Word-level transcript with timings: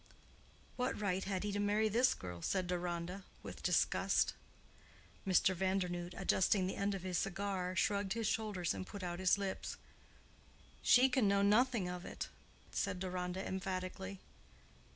"What 0.77 0.99
right 0.99 1.23
had 1.23 1.43
he 1.43 1.51
to 1.51 1.59
marry 1.59 1.87
this 1.87 2.15
girl?" 2.15 2.41
said 2.41 2.65
Deronda, 2.65 3.23
with 3.43 3.61
disgust. 3.61 4.33
Mr. 5.27 5.53
Vandernoodt, 5.53 6.15
adjusting 6.17 6.65
the 6.65 6.75
end 6.75 6.95
of 6.95 7.03
his 7.03 7.19
cigar, 7.19 7.75
shrugged 7.75 8.13
his 8.13 8.25
shoulders 8.25 8.73
and 8.73 8.87
put 8.87 9.03
out 9.03 9.19
his 9.19 9.37
lips. 9.37 9.77
"She 10.81 11.07
can 11.07 11.27
know 11.27 11.43
nothing 11.43 11.87
of 11.87 12.03
it," 12.03 12.29
said 12.71 12.97
Deronda, 12.97 13.45
emphatically. 13.47 14.19